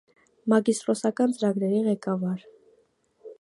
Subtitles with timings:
[0.53, 2.49] Մագիստրոսական ծրագրերի ղեկավար։